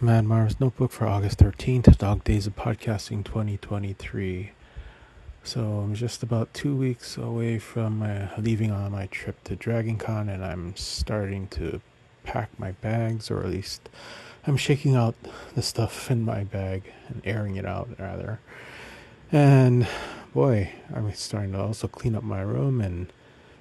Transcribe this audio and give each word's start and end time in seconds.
Mad 0.00 0.24
Marv's 0.24 0.58
Notebook 0.60 0.90
for 0.90 1.06
August 1.06 1.38
13th, 1.38 1.96
Dog 1.96 2.24
Days 2.24 2.46
of 2.46 2.56
Podcasting 2.56 3.24
2023. 3.24 4.50
So 5.44 5.60
I'm 5.60 5.94
just 5.94 6.22
about 6.22 6.52
two 6.52 6.74
weeks 6.76 7.16
away 7.16 7.58
from 7.58 8.04
leaving 8.36 8.70
on 8.70 8.90
my 8.92 9.06
trip 9.06 9.42
to 9.44 9.56
Dragon 9.56 9.96
Con, 9.96 10.28
and 10.28 10.44
I'm 10.44 10.74
starting 10.76 11.46
to 11.48 11.80
pack 12.24 12.50
my 12.58 12.72
bags, 12.72 13.30
or 13.30 13.40
at 13.40 13.50
least 13.50 13.88
I'm 14.46 14.56
shaking 14.56 14.96
out 14.96 15.14
the 15.54 15.62
stuff 15.62 16.10
in 16.10 16.24
my 16.24 16.42
bag 16.44 16.92
and 17.08 17.22
airing 17.24 17.56
it 17.56 17.64
out, 17.64 17.88
rather. 17.98 18.40
And 19.30 19.86
boy, 20.34 20.72
I'm 20.92 21.12
starting 21.14 21.52
to 21.52 21.60
also 21.60 21.86
clean 21.86 22.16
up 22.16 22.24
my 22.24 22.42
room 22.42 22.80
and 22.80 23.12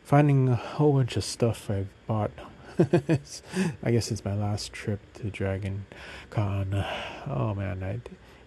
finding 0.04 0.50
a 0.50 0.55
whole 0.55 0.93
bunch 0.93 1.15
of 1.15 1.23
stuff 1.23 1.70
I've 1.70 1.89
bought 2.07 2.31
I 3.83 3.91
guess 3.91 4.11
it's 4.11 4.25
my 4.25 4.33
last 4.33 4.73
trip 4.73 4.99
to 5.15 5.29
Dragon 5.29 5.85
Con. 6.31 6.83
Oh 7.27 7.53
man, 7.53 7.83
I, 7.83 8.00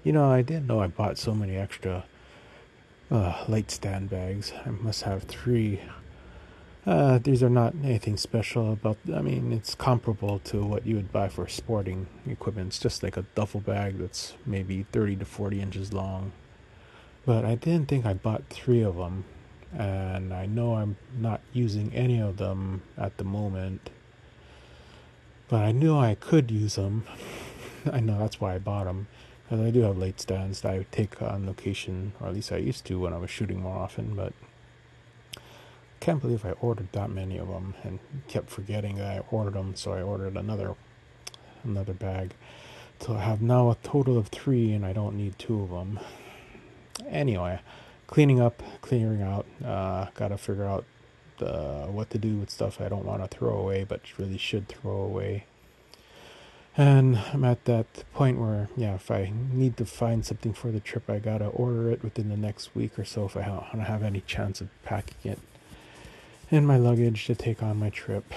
you 0.03 0.13
know, 0.13 0.31
I 0.31 0.43
didn't 0.43 0.67
know 0.67 0.81
I 0.81 0.89
bought 0.89 1.17
so 1.17 1.33
many 1.33 1.57
extra 1.57 2.05
uh, 3.11 3.45
light 3.47 3.71
stand 3.71 4.11
bags. 4.11 4.53
I 4.65 4.71
must 4.71 5.03
have 5.03 5.25
three. 5.25 5.81
Uh, 6.85 7.19
these 7.19 7.43
are 7.43 7.51
not 7.51 7.75
anything 7.85 8.17
special 8.17 8.73
about. 8.73 8.97
I 9.15 9.21
mean, 9.21 9.53
it's 9.53 9.77
comparable 9.77 10.41
to 10.41 10.65
what 10.65 10.87
you 10.87 10.97
would 10.97 11.13
buy 11.13 11.29
for 11.29 11.47
sporting 11.47 12.09
equipment. 12.29 12.69
It's 12.69 12.79
just 12.81 13.05
like 13.05 13.17
a 13.17 13.27
duffel 13.37 13.61
bag 13.61 13.99
that's 13.99 14.35
maybe 14.45 14.87
thirty 14.91 15.15
to 15.17 15.25
forty 15.25 15.61
inches 15.61 15.93
long. 15.93 16.33
But 17.25 17.45
I 17.45 17.55
didn't 17.55 17.87
think 17.87 18.07
I 18.07 18.15
bought 18.15 18.43
three 18.51 18.83
of 18.83 18.97
them, 18.97 19.25
and 19.73 20.35
I 20.35 20.47
know 20.47 20.75
I'm 20.75 20.97
not 21.17 21.41
using 21.53 21.93
any 21.95 22.21
of 22.21 22.39
them 22.39 22.83
at 22.99 23.19
the 23.19 23.25
moment 23.25 23.91
but 25.49 25.63
I 25.63 25.73
knew 25.73 25.97
I 25.97 26.15
could 26.15 26.51
use 26.51 26.75
them. 26.77 27.05
I 27.93 28.01
know 28.01 28.19
that's 28.19 28.41
why 28.41 28.55
I 28.55 28.59
bought 28.59 28.85
them. 28.85 29.07
Because 29.45 29.65
I 29.65 29.71
do 29.71 29.83
have 29.83 29.97
light 29.97 30.21
stands 30.21 30.61
that 30.63 30.73
I 30.73 30.79
would 30.79 30.91
take 30.91 31.23
on 31.23 31.47
location, 31.47 32.13
or 32.21 32.27
at 32.27 32.35
least 32.35 32.51
I 32.51 32.57
used 32.57 32.85
to 32.87 32.99
when 32.99 33.13
I 33.13 33.19
was 33.19 33.31
shooting 33.31 33.61
more 33.61 33.77
often, 33.77 34.17
but 34.17 34.33
can't 36.01 36.21
believe 36.21 36.45
I 36.45 36.53
ordered 36.61 36.91
that 36.93 37.11
many 37.11 37.39
of 37.39 37.49
them 37.49 37.75
and 37.85 38.01
kept 38.27 38.51
forgetting 38.51 38.97
that 38.97 39.07
I 39.07 39.25
ordered 39.31 39.55
them, 39.55 39.77
so 39.77 39.93
I 39.93 40.03
ordered 40.03 40.37
another 40.37 40.75
another 41.65 41.95
bag. 41.95 42.35
So 43.01 43.15
I 43.15 43.21
have 43.21 43.43
now 43.43 43.71
a 43.71 43.77
total 43.83 44.19
of 44.19 44.29
three, 44.29 44.73
and 44.73 44.85
I 44.85 44.93
don't 44.93 45.17
need 45.17 45.39
two 45.39 45.63
of 45.63 45.71
them. 45.71 46.01
Anyway, 47.09 47.61
cleaning 48.07 48.41
up, 48.41 48.63
clearing 48.81 49.23
out. 49.23 49.47
Uh, 49.65 50.07
Got 50.15 50.29
to 50.29 50.39
figure 50.39 50.65
out 50.65 50.85
uh, 51.43 51.87
what 51.87 52.11
to 52.11 52.19
do 52.19 52.37
with 52.37 52.51
stuff 52.51 52.81
I 52.81 52.89
don't 52.89 53.05
want 53.05 53.23
to 53.23 53.37
throw 53.37 53.57
away, 53.59 53.85
but 53.85 54.01
really 54.19 54.39
should 54.39 54.69
throw 54.69 55.01
away. 55.01 55.45
And 56.77 57.19
I'm 57.33 57.45
at 57.45 57.65
that 57.65 57.87
point 58.13 58.39
where, 58.39 58.69
yeah, 58.77 58.95
if 58.95 59.11
I 59.11 59.33
need 59.53 59.79
to 59.79 59.87
find 59.87 60.27
something 60.27 60.53
for 60.53 60.71
the 60.71 60.81
trip, 60.81 61.09
I 61.09 61.19
gotta 61.19 61.47
order 61.47 61.91
it 61.91 62.03
within 62.03 62.29
the 62.29 62.37
next 62.37 62.75
week 62.75 62.99
or 62.99 63.05
so 63.05 63.25
if 63.25 63.37
I 63.37 63.45
don't 63.45 63.81
have 63.81 64.03
any 64.03 64.21
chance 64.21 64.61
of 64.61 64.69
packing 64.85 65.33
it 65.33 65.39
in 66.51 66.67
my 66.67 66.77
luggage 66.77 67.27
to 67.27 67.35
take 67.35 67.63
on 67.63 67.79
my 67.79 67.91
trip. 67.91 68.31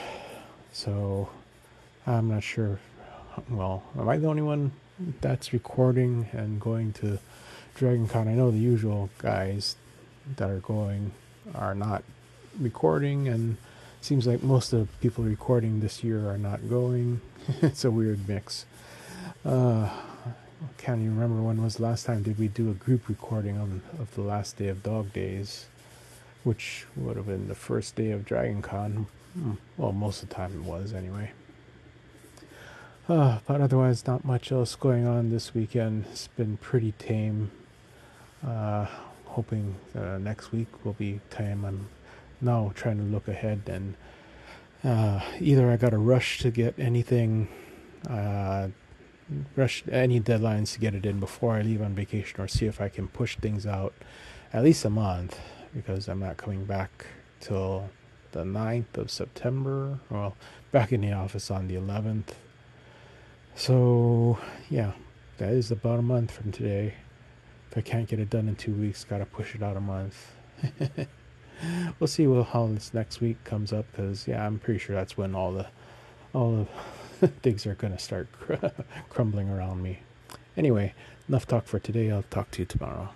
So 0.72 1.30
I'm 2.08 2.30
not 2.30 2.44
sure. 2.44 2.80
Well, 3.50 3.84
am 3.98 4.08
I 4.08 4.18
the 4.18 4.28
only 4.28 4.42
one 4.42 4.72
that's 5.22 5.52
recording 5.52 6.30
and 6.32 6.62
going 6.62 6.94
to 6.94 7.20
Dragon 7.76 8.08
Con? 8.08 8.28
I 8.28 8.34
know 8.34 8.52
the 8.52 8.58
usual 8.58 9.10
guys 9.18 9.76
that 10.38 10.50
are 10.50 10.60
going 10.60 11.12
are 11.56 11.76
not 11.76 12.04
recording, 12.60 13.28
and 13.28 13.58
seems 14.02 14.28
like 14.28 14.44
most 14.44 14.74
of 14.74 14.80
the 14.80 14.98
people 14.98 15.24
recording 15.24 15.80
this 15.80 16.04
year 16.04 16.30
are 16.30 16.38
not 16.38 16.70
going. 16.70 17.22
it's 17.62 17.86
a 17.86 17.92
weird 17.92 18.28
mix. 18.28 18.66
Uh, 19.46 19.90
can't 20.78 21.02
even 21.02 21.16
remember 21.16 21.42
when 21.42 21.62
was 21.62 21.76
the 21.76 21.84
last 21.84 22.06
time 22.06 22.24
did 22.24 22.38
we 22.38 22.48
do 22.48 22.70
a 22.70 22.74
group 22.74 23.08
recording 23.08 23.58
on 23.58 23.82
of 24.00 24.14
the 24.16 24.22
last 24.22 24.58
day 24.58 24.68
of 24.68 24.84
Dog 24.84 25.14
Days, 25.14 25.68
which 26.44 26.86
would 26.96 27.16
have 27.16 27.28
been 27.28 27.48
the 27.48 27.56
first 27.56 27.96
day 27.96 28.12
of 28.12 28.26
Dragon 28.26 28.62
Con. 28.62 29.08
Hmm, 29.34 29.54
well, 29.78 29.92
most 29.92 30.24
of 30.24 30.30
the 30.30 30.36
time 30.36 30.54
it 30.54 30.64
was 30.64 30.94
anyway. 30.94 31.32
Uh, 33.08 33.40
but 33.48 33.62
otherwise, 33.62 34.06
not 34.06 34.24
much 34.24 34.52
else 34.52 34.76
going 34.76 35.08
on 35.08 35.32
this 35.32 35.54
weekend. 35.54 36.06
It's 36.12 36.28
been 36.28 36.58
pretty 36.58 36.94
tame. 36.94 37.52
Uh, 38.46 38.86
hoping 39.26 39.76
uh, 39.96 40.18
next 40.18 40.52
week 40.52 40.68
will 40.84 40.94
be 40.94 41.20
time 41.30 41.66
I'm 41.66 41.90
now 42.42 42.72
trying 42.76 42.98
to 42.98 43.04
look 43.04 43.28
ahead 43.28 43.64
and 43.68 43.96
uh, 44.84 45.22
either 45.40 45.70
I 45.70 45.78
got 45.78 45.90
to 45.90 45.98
rush 45.98 46.40
to 46.40 46.52
get 46.52 46.76
anything, 46.78 47.50
uh, 48.10 48.70
rush 49.56 49.84
any 49.92 50.22
deadlines 50.22 50.74
to 50.74 50.80
get 50.80 50.96
it 50.96 51.06
in 51.06 51.20
before 51.20 51.56
I 51.56 51.62
leave 51.62 51.82
on 51.82 51.96
vacation, 51.96 52.40
or 52.40 52.48
see 52.48 52.66
if 52.66 52.80
I 52.80 52.88
can 52.88 53.08
push 53.08 53.36
things 53.36 53.66
out 53.66 53.94
at 54.54 54.64
least 54.64 54.86
a 54.86 54.90
month 54.90 55.40
because 55.76 56.08
I'm 56.08 56.20
not 56.20 56.38
coming 56.38 56.66
back 56.66 57.08
till 57.40 57.90
the 58.32 58.44
9th 58.44 58.98
of 58.98 59.12
September. 59.12 60.00
Well, 60.10 60.36
back 60.72 60.92
in 60.94 61.02
the 61.02 61.12
office 61.12 61.52
on 61.52 61.68
the 61.68 61.76
11th. 61.76 62.34
So, 63.56 64.40
yeah, 64.70 64.94
that 65.38 65.52
is 65.52 65.72
about 65.72 66.00
a 66.00 66.04
month 66.04 66.32
from 66.32 66.52
today. 66.52 66.94
If 67.70 67.78
I 67.78 67.82
can't 67.82 68.08
get 68.08 68.20
it 68.20 68.30
done 68.30 68.48
in 68.48 68.56
two 68.56 68.74
weeks, 68.74 69.04
gotta 69.04 69.26
push 69.26 69.54
it 69.56 69.62
out 69.62 69.76
a 69.76 69.82
month. 69.82 70.32
we'll 72.00 72.08
see 72.08 72.26
how 72.26 72.68
this 72.68 72.94
next 72.94 73.22
week 73.22 73.44
comes 73.44 73.74
up 73.74 73.86
because 73.92 74.28
yeah, 74.28 74.46
I'm 74.46 74.60
pretty 74.60 74.80
sure 74.80 74.96
that's 74.96 75.18
when 75.18 75.36
all 75.36 75.52
the 75.52 75.68
all 76.34 76.68
the 77.20 77.28
things 77.42 77.66
are 77.66 77.76
gonna 77.76 78.00
start 78.00 78.32
cr- 78.40 78.68
crumbling 79.10 79.50
around 79.50 79.82
me. 79.84 80.00
Anyway, 80.58 80.94
enough 81.28 81.48
talk 81.48 81.66
for 81.66 81.80
today. 81.80 82.12
I'll 82.12 82.24
talk 82.24 82.52
to 82.52 82.60
you 82.60 82.66
tomorrow. 82.66 83.10